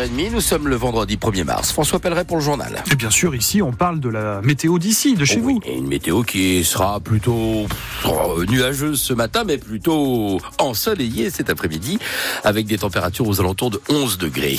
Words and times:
6h30, 0.00 0.32
nous 0.32 0.40
sommes 0.40 0.68
le 0.68 0.76
vendredi 0.76 1.16
1er 1.16 1.44
mars. 1.44 1.72
François 1.72 1.98
Pelleret 1.98 2.24
pour 2.24 2.38
le 2.38 2.42
journal. 2.42 2.82
Et 2.90 2.94
bien 2.94 3.10
sûr, 3.10 3.34
ici, 3.34 3.60
on 3.60 3.72
parle 3.72 4.00
de 4.00 4.08
la 4.08 4.40
météo 4.42 4.78
d'ici, 4.78 5.14
de 5.14 5.24
chez 5.24 5.40
Oh 5.40 5.44
vous. 5.44 5.60
une 5.68 5.86
météo 5.86 6.22
qui 6.22 6.64
sera 6.64 7.00
plutôt 7.00 7.66
oh, 8.06 8.42
nuageuse 8.48 9.00
ce 9.00 9.12
matin, 9.12 9.44
mais 9.46 9.58
plutôt 9.58 10.40
ensoleillée 10.58 11.30
cet 11.30 11.50
après-midi, 11.50 11.98
avec 12.44 12.66
des 12.66 12.78
températures 12.78 13.28
aux 13.28 13.40
alentours 13.40 13.70
de 13.70 13.80
11 13.90 14.18
degrés. 14.18 14.58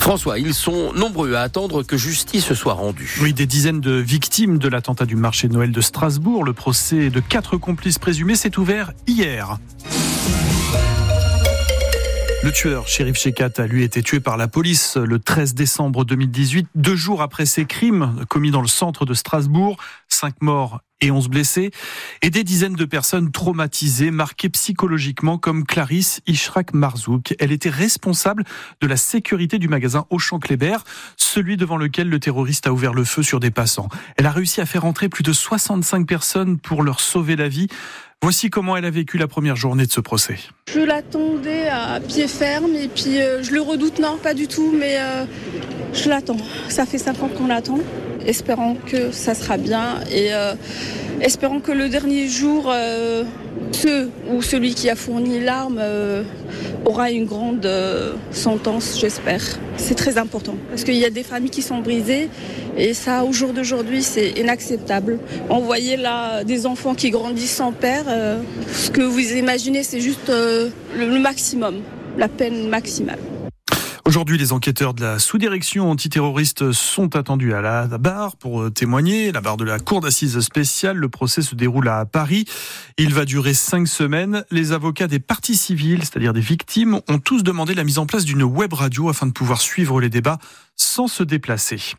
François, 0.00 0.38
ils 0.38 0.54
sont 0.54 0.92
nombreux 0.94 1.34
à 1.34 1.42
attendre 1.42 1.82
que 1.82 1.96
justice 1.96 2.54
soit 2.54 2.74
rendue. 2.74 3.18
Oui, 3.20 3.32
des 3.34 3.46
dizaines 3.46 3.80
de 3.80 3.92
victimes 3.92 4.58
de 4.58 4.68
l'attentat 4.68 5.04
du 5.04 5.16
marché 5.16 5.48
de 5.48 5.52
Noël 5.52 5.72
de 5.72 5.80
Strasbourg. 5.80 6.44
Le 6.44 6.52
procès 6.52 7.10
de 7.10 7.20
quatre 7.20 7.56
complices 7.58 7.98
présumés 7.98 8.34
s'est 8.36 8.58
ouvert 8.58 8.92
hier. 9.06 9.58
Le 12.44 12.52
tueur, 12.52 12.86
Shérif 12.88 13.16
Shekat, 13.16 13.52
a 13.56 13.66
lui 13.66 13.84
été 13.84 14.02
tué 14.02 14.20
par 14.20 14.36
la 14.36 14.48
police 14.48 14.98
le 14.98 15.18
13 15.18 15.54
décembre 15.54 16.04
2018, 16.04 16.66
deux 16.74 16.94
jours 16.94 17.22
après 17.22 17.46
ses 17.46 17.64
crimes 17.64 18.22
commis 18.28 18.50
dans 18.50 18.60
le 18.60 18.68
centre 18.68 19.06
de 19.06 19.14
Strasbourg. 19.14 19.78
Cinq 20.08 20.42
morts 20.42 20.82
et 21.00 21.10
11 21.10 21.28
blessés, 21.28 21.70
et 22.22 22.30
des 22.30 22.44
dizaines 22.44 22.74
de 22.74 22.84
personnes 22.84 23.32
traumatisées, 23.32 24.10
marquées 24.10 24.50
psychologiquement, 24.50 25.38
comme 25.38 25.64
Clarisse 25.64 26.20
Ishrak 26.26 26.74
Marzouk. 26.74 27.34
Elle 27.38 27.52
était 27.52 27.70
responsable 27.70 28.44
de 28.80 28.86
la 28.86 28.96
sécurité 28.96 29.58
du 29.58 29.68
magasin 29.68 30.06
Auchan 30.10 30.38
Kléber, 30.38 30.78
celui 31.16 31.56
devant 31.56 31.78
lequel 31.78 32.08
le 32.08 32.20
terroriste 32.20 32.66
a 32.66 32.72
ouvert 32.72 32.92
le 32.92 33.04
feu 33.04 33.22
sur 33.22 33.40
des 33.40 33.50
passants. 33.50 33.88
Elle 34.16 34.26
a 34.26 34.30
réussi 34.30 34.60
à 34.60 34.66
faire 34.66 34.84
entrer 34.84 35.08
plus 35.08 35.22
de 35.22 35.32
65 35.32 36.06
personnes 36.06 36.58
pour 36.58 36.82
leur 36.82 37.00
sauver 37.00 37.36
la 37.36 37.48
vie. 37.48 37.68
Voici 38.24 38.48
comment 38.48 38.74
elle 38.74 38.86
a 38.86 38.90
vécu 38.90 39.18
la 39.18 39.28
première 39.28 39.54
journée 39.54 39.84
de 39.84 39.92
ce 39.92 40.00
procès. 40.00 40.38
Je 40.72 40.80
l'attendais 40.80 41.68
à 41.68 42.00
pied 42.00 42.26
ferme 42.26 42.74
et 42.74 42.88
puis 42.88 43.20
euh, 43.20 43.42
je 43.42 43.52
le 43.52 43.60
redoute, 43.60 43.98
non, 43.98 44.16
pas 44.16 44.32
du 44.32 44.48
tout, 44.48 44.72
mais 44.74 44.96
euh, 44.98 45.26
je 45.92 46.08
l'attends. 46.08 46.38
Ça 46.70 46.86
fait 46.86 46.96
cinq 46.96 47.22
ans 47.22 47.28
qu'on 47.28 47.48
l'attend. 47.48 47.80
Espérons 48.24 48.76
que 48.76 49.10
ça 49.10 49.34
sera 49.34 49.58
bien 49.58 50.00
et 50.10 50.32
euh, 50.32 50.54
espérons 51.24 51.60
que 51.60 51.72
le 51.72 51.88
dernier 51.88 52.28
jour, 52.28 52.66
euh, 52.68 53.24
ceux 53.72 54.10
ou 54.30 54.42
celui 54.42 54.74
qui 54.74 54.90
a 54.90 54.94
fourni 54.94 55.40
l'arme 55.40 55.78
euh, 55.80 56.22
aura 56.84 57.10
une 57.10 57.24
grande 57.24 57.64
euh, 57.64 58.12
sentence, 58.30 58.98
j'espère. 59.00 59.42
C'est 59.78 59.94
très 59.94 60.18
important 60.18 60.54
parce 60.68 60.84
qu'il 60.84 60.96
y 60.96 61.04
a 61.04 61.10
des 61.10 61.22
familles 61.22 61.50
qui 61.50 61.62
sont 61.62 61.78
brisées 61.78 62.28
et 62.76 62.92
ça, 62.92 63.24
au 63.24 63.32
jour 63.32 63.52
d'aujourd'hui, 63.54 64.02
c'est 64.02 64.30
inacceptable. 64.38 65.18
On 65.48 65.60
voyait 65.60 65.96
là 65.96 66.44
des 66.44 66.66
enfants 66.66 66.94
qui 66.94 67.10
grandissent 67.10 67.56
sans 67.56 67.72
père. 67.72 68.04
ce 68.72 68.90
que 68.90 69.02
vous 69.02 69.32
imaginez, 69.32 69.82
c'est 69.82 70.00
juste 70.00 70.30
le 70.30 71.18
maximum, 71.18 71.76
la 72.18 72.28
peine 72.28 72.68
maximale. 72.68 73.18
Aujourd'hui, 74.06 74.36
les 74.36 74.52
enquêteurs 74.52 74.92
de 74.92 75.00
la 75.00 75.18
sous-direction 75.18 75.90
antiterroriste 75.90 76.72
sont 76.72 77.16
attendus 77.16 77.54
à 77.54 77.62
la 77.62 77.86
barre 77.86 78.36
pour 78.36 78.60
euh, 78.60 78.70
témoigner, 78.70 79.32
la 79.32 79.40
barre 79.40 79.56
de 79.56 79.64
la 79.64 79.78
cour 79.78 80.02
d'assises 80.02 80.38
spéciale. 80.40 80.98
Le 80.98 81.08
procès 81.08 81.40
se 81.40 81.54
déroule 81.54 81.88
à 81.88 82.04
Paris. 82.04 82.44
Il 82.98 83.14
va 83.14 83.24
durer 83.24 83.54
cinq 83.54 83.88
semaines. 83.88 84.44
Les 84.50 84.72
avocats 84.72 85.06
des 85.06 85.20
parties 85.20 85.56
civiles, 85.56 86.00
c'est-à-dire 86.00 86.34
des 86.34 86.42
victimes, 86.42 87.00
ont 87.08 87.18
tous 87.18 87.42
demandé 87.42 87.72
la 87.72 87.82
mise 87.82 87.98
en 87.98 88.04
place 88.04 88.26
d'une 88.26 88.42
web 88.42 88.74
radio 88.74 89.08
afin 89.08 89.26
de 89.26 89.32
pouvoir 89.32 89.62
suivre 89.62 90.02
les 90.02 90.10
débats 90.10 90.38
sans 90.76 91.08
se 91.08 91.22
déplacer. 91.22 91.94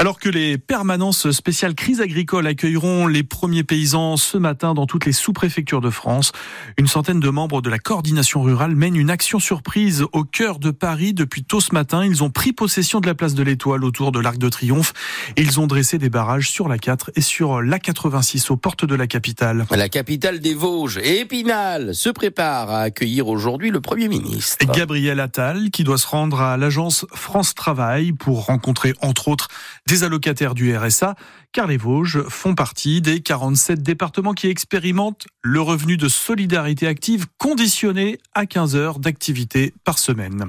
Alors 0.00 0.18
que 0.18 0.30
les 0.30 0.56
permanences 0.56 1.30
spéciales 1.30 1.74
crise 1.74 2.00
agricole 2.00 2.46
accueilleront 2.46 3.06
les 3.06 3.22
premiers 3.22 3.64
paysans 3.64 4.16
ce 4.16 4.38
matin 4.38 4.72
dans 4.72 4.86
toutes 4.86 5.04
les 5.04 5.12
sous-préfectures 5.12 5.82
de 5.82 5.90
France, 5.90 6.32
une 6.78 6.86
centaine 6.86 7.20
de 7.20 7.28
membres 7.28 7.60
de 7.60 7.68
la 7.68 7.78
coordination 7.78 8.40
rurale 8.40 8.74
mènent 8.74 8.96
une 8.96 9.10
action 9.10 9.38
surprise 9.38 10.06
au 10.12 10.24
cœur 10.24 10.58
de 10.58 10.70
Paris 10.70 11.12
depuis 11.12 11.44
tôt 11.44 11.60
ce 11.60 11.74
matin. 11.74 12.02
Ils 12.02 12.24
ont 12.24 12.30
pris 12.30 12.54
possession 12.54 13.00
de 13.00 13.06
la 13.06 13.14
place 13.14 13.34
de 13.34 13.42
l'Étoile 13.42 13.84
autour 13.84 14.10
de 14.10 14.20
l'Arc 14.20 14.38
de 14.38 14.48
Triomphe 14.48 14.94
et 15.36 15.42
ils 15.42 15.60
ont 15.60 15.66
dressé 15.66 15.98
des 15.98 16.08
barrages 16.08 16.48
sur 16.48 16.66
la 16.66 16.78
4 16.78 17.10
et 17.16 17.20
sur 17.20 17.60
la 17.60 17.78
86 17.78 18.50
aux 18.50 18.56
portes 18.56 18.86
de 18.86 18.94
la 18.94 19.06
capitale. 19.06 19.66
La 19.70 19.90
capitale 19.90 20.40
des 20.40 20.54
Vosges, 20.54 20.96
Épinal, 20.96 21.94
se 21.94 22.08
prépare 22.08 22.70
à 22.70 22.80
accueillir 22.80 23.28
aujourd'hui 23.28 23.68
le 23.68 23.82
Premier 23.82 24.08
ministre. 24.08 24.56
Et 24.60 24.66
Gabriel 24.66 25.20
Attal 25.20 25.68
qui 25.70 25.84
doit 25.84 25.98
se 25.98 26.06
rendre 26.06 26.40
à 26.40 26.56
l'agence 26.56 27.04
France 27.12 27.54
Travail 27.54 28.12
pour 28.12 28.46
rencontrer 28.46 28.94
entre 29.02 29.28
autres 29.28 29.48
des 29.90 30.04
allocataires 30.04 30.54
du 30.54 30.76
RSA, 30.76 31.16
car 31.50 31.66
les 31.66 31.76
Vosges 31.76 32.22
font 32.28 32.54
partie 32.54 33.00
des 33.00 33.18
47 33.18 33.82
départements 33.82 34.34
qui 34.34 34.46
expérimentent 34.46 35.26
le 35.42 35.60
revenu 35.60 35.96
de 35.96 36.06
solidarité 36.06 36.86
active 36.86 37.26
conditionné 37.38 38.20
à 38.32 38.46
15 38.46 38.76
heures 38.76 39.00
d'activité 39.00 39.74
par 39.82 39.98
semaine. 39.98 40.46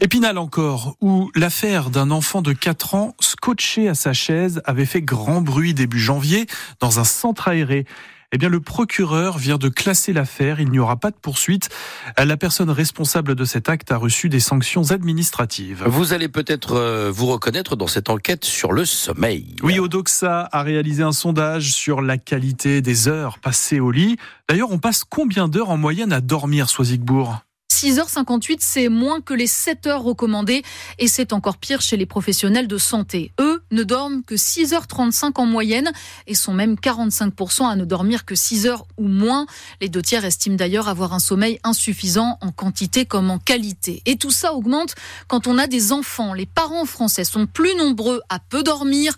Épinal 0.00 0.38
encore, 0.38 0.96
où 1.00 1.32
l'affaire 1.34 1.90
d'un 1.90 2.12
enfant 2.12 2.40
de 2.40 2.52
4 2.52 2.94
ans 2.94 3.16
scotché 3.18 3.88
à 3.88 3.94
sa 3.94 4.12
chaise 4.12 4.62
avait 4.64 4.86
fait 4.86 5.02
grand 5.02 5.40
bruit 5.40 5.74
début 5.74 5.98
janvier 5.98 6.46
dans 6.78 7.00
un 7.00 7.04
centre 7.04 7.48
aéré. 7.48 7.86
Eh 8.34 8.36
bien, 8.36 8.48
le 8.48 8.58
procureur 8.58 9.38
vient 9.38 9.58
de 9.58 9.68
classer 9.68 10.12
l'affaire. 10.12 10.58
Il 10.58 10.68
n'y 10.68 10.80
aura 10.80 10.96
pas 10.96 11.12
de 11.12 11.16
poursuite. 11.16 11.68
La 12.18 12.36
personne 12.36 12.68
responsable 12.68 13.36
de 13.36 13.44
cet 13.44 13.68
acte 13.68 13.92
a 13.92 13.96
reçu 13.96 14.28
des 14.28 14.40
sanctions 14.40 14.90
administratives. 14.90 15.84
Vous 15.86 16.12
allez 16.12 16.26
peut-être 16.26 16.74
euh, 16.74 17.12
vous 17.14 17.26
reconnaître 17.26 17.76
dans 17.76 17.86
cette 17.86 18.10
enquête 18.10 18.44
sur 18.44 18.72
le 18.72 18.84
sommeil. 18.86 19.54
Oui, 19.62 19.78
Odoxa 19.78 20.48
a 20.50 20.62
réalisé 20.64 21.04
un 21.04 21.12
sondage 21.12 21.72
sur 21.72 22.02
la 22.02 22.18
qualité 22.18 22.82
des 22.82 23.06
heures 23.06 23.38
passées 23.38 23.78
au 23.78 23.92
lit. 23.92 24.16
D'ailleurs, 24.48 24.72
on 24.72 24.78
passe 24.78 25.04
combien 25.04 25.46
d'heures 25.46 25.70
en 25.70 25.76
moyenne 25.76 26.12
à 26.12 26.20
dormir, 26.20 26.68
Soisigbourg 26.68 27.43
6h58, 27.84 28.58
c'est 28.60 28.88
moins 28.88 29.20
que 29.20 29.34
les 29.34 29.46
7 29.46 29.86
heures 29.88 30.02
recommandées 30.02 30.62
et 30.98 31.06
c'est 31.06 31.34
encore 31.34 31.58
pire 31.58 31.82
chez 31.82 31.98
les 31.98 32.06
professionnels 32.06 32.66
de 32.66 32.78
santé. 32.78 33.32
Eux 33.38 33.62
ne 33.72 33.82
dorment 33.82 34.22
que 34.22 34.36
6h35 34.36 35.32
en 35.38 35.44
moyenne 35.44 35.92
et 36.26 36.34
sont 36.34 36.54
même 36.54 36.76
45% 36.76 37.68
à 37.68 37.76
ne 37.76 37.84
dormir 37.84 38.24
que 38.24 38.34
6 38.34 38.66
heures 38.66 38.86
ou 38.96 39.08
moins. 39.08 39.44
Les 39.82 39.90
deux 39.90 40.00
tiers 40.00 40.24
estiment 40.24 40.56
d'ailleurs 40.56 40.88
avoir 40.88 41.12
un 41.12 41.18
sommeil 41.18 41.58
insuffisant 41.62 42.38
en 42.40 42.52
quantité 42.52 43.04
comme 43.04 43.30
en 43.30 43.38
qualité. 43.38 44.02
Et 44.06 44.16
tout 44.16 44.30
ça 44.30 44.54
augmente 44.54 44.94
quand 45.28 45.46
on 45.46 45.58
a 45.58 45.66
des 45.66 45.92
enfants. 45.92 46.32
Les 46.32 46.46
parents 46.46 46.86
français 46.86 47.24
sont 47.24 47.46
plus 47.46 47.74
nombreux 47.76 48.22
à 48.30 48.38
peu 48.38 48.62
dormir, 48.62 49.14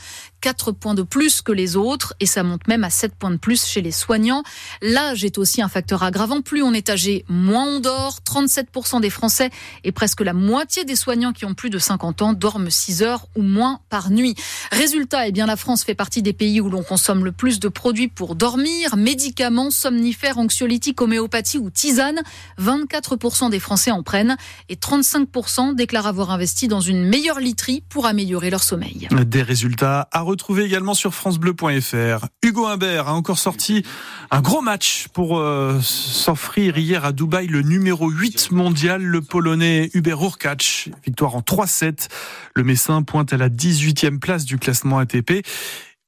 4 0.46 0.70
points 0.70 0.94
de 0.94 1.02
plus 1.02 1.42
que 1.42 1.50
les 1.50 1.74
autres 1.74 2.14
et 2.20 2.26
ça 2.26 2.44
monte 2.44 2.68
même 2.68 2.84
à 2.84 2.90
7 2.90 3.16
points 3.16 3.32
de 3.32 3.36
plus 3.36 3.66
chez 3.66 3.82
les 3.82 3.90
soignants. 3.90 4.44
L'âge 4.80 5.24
est 5.24 5.38
aussi 5.38 5.60
un 5.60 5.66
facteur 5.66 6.04
aggravant. 6.04 6.40
Plus 6.40 6.62
on 6.62 6.72
est 6.72 6.88
âgé, 6.88 7.24
moins 7.28 7.64
on 7.64 7.80
dort. 7.80 8.20
37% 8.24 9.00
des 9.00 9.10
Français 9.10 9.50
et 9.82 9.90
presque 9.90 10.20
la 10.20 10.34
moitié 10.34 10.84
des 10.84 10.94
soignants 10.94 11.32
qui 11.32 11.46
ont 11.46 11.54
plus 11.54 11.68
de 11.68 11.80
50 11.80 12.22
ans 12.22 12.32
dorment 12.32 12.70
6 12.70 13.02
heures 13.02 13.26
ou 13.34 13.42
moins 13.42 13.80
par 13.88 14.12
nuit. 14.12 14.36
Résultat, 14.70 15.26
eh 15.26 15.32
bien, 15.32 15.46
la 15.46 15.56
France 15.56 15.82
fait 15.82 15.96
partie 15.96 16.22
des 16.22 16.32
pays 16.32 16.60
où 16.60 16.70
l'on 16.70 16.84
consomme 16.84 17.24
le 17.24 17.32
plus 17.32 17.58
de 17.58 17.66
produits 17.66 18.06
pour 18.06 18.36
dormir, 18.36 18.94
médicaments, 18.96 19.72
somnifères, 19.72 20.38
anxiolytiques, 20.38 21.02
homéopathie 21.02 21.58
ou 21.58 21.70
tisane. 21.70 22.22
24% 22.60 23.50
des 23.50 23.58
Français 23.58 23.90
en 23.90 24.04
prennent 24.04 24.36
et 24.68 24.76
35% 24.76 25.74
déclarent 25.74 26.06
avoir 26.06 26.30
investi 26.30 26.68
dans 26.68 26.80
une 26.80 27.02
meilleure 27.04 27.40
literie 27.40 27.82
pour 27.88 28.06
améliorer 28.06 28.50
leur 28.50 28.62
sommeil. 28.62 29.08
Des 29.10 29.42
résultats 29.42 30.08
à 30.12 30.22
retrouver 30.36 30.64
également 30.64 30.92
sur 30.92 31.14
francebleu.fr. 31.14 32.26
Hugo 32.42 32.66
Humbert 32.66 33.08
a 33.08 33.14
encore 33.14 33.38
sorti 33.38 33.82
un 34.30 34.42
gros 34.42 34.60
match 34.60 35.08
pour 35.14 35.38
euh, 35.38 35.80
s'offrir 35.80 36.76
hier 36.76 37.06
à 37.06 37.12
Dubaï 37.12 37.47
le 37.47 37.62
numéro 37.62 38.10
8 38.10 38.50
mondial, 38.50 39.02
le 39.02 39.22
Polonais 39.22 39.91
Hubert 39.94 40.22
Hurkacz. 40.22 40.91
Victoire 41.06 41.36
en 41.36 41.41
3-7. 41.41 42.08
Le 42.54 42.64
Messin 42.64 43.02
pointe 43.02 43.32
à 43.32 43.38
la 43.38 43.48
18e 43.48 44.19
place 44.19 44.44
du 44.44 44.58
classement 44.58 44.98
ATP. 44.98 45.42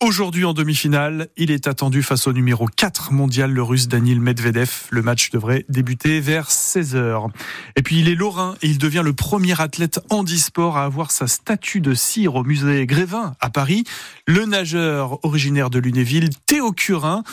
Aujourd'hui 0.00 0.44
en 0.44 0.54
demi-finale, 0.54 1.26
il 1.36 1.50
est 1.50 1.66
attendu 1.66 2.04
face 2.04 2.28
au 2.28 2.32
numéro 2.32 2.66
4 2.66 3.12
mondial, 3.12 3.50
le 3.50 3.64
russe 3.64 3.88
Daniil 3.88 4.20
Medvedev. 4.20 4.70
Le 4.90 5.02
match 5.02 5.30
devrait 5.30 5.64
débuter 5.68 6.20
vers 6.20 6.50
16h. 6.50 7.28
Et 7.74 7.82
puis 7.82 7.98
il 7.98 8.08
est 8.08 8.14
lorrain 8.14 8.54
et 8.62 8.68
il 8.68 8.78
devient 8.78 9.02
le 9.04 9.12
premier 9.12 9.60
athlète 9.60 9.98
handisport 10.08 10.76
à 10.76 10.84
avoir 10.84 11.10
sa 11.10 11.26
statue 11.26 11.80
de 11.80 11.94
cire 11.94 12.36
au 12.36 12.44
musée 12.44 12.86
Grévin 12.86 13.34
à 13.40 13.50
Paris. 13.50 13.82
Le 14.24 14.44
nageur 14.44 15.18
originaire 15.24 15.68
de 15.68 15.80
Lunéville, 15.80 16.30
Théo 16.46 16.70
Curin, 16.70 17.24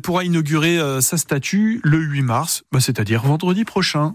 pourra 0.00 0.22
inaugurer 0.22 0.78
euh, 0.78 1.00
sa 1.00 1.16
statue 1.16 1.80
le 1.82 1.98
8 1.98 2.22
mars, 2.22 2.62
bah, 2.70 2.78
c'est-à-dire 2.78 3.24
vendredi 3.24 3.64
prochain. 3.64 4.14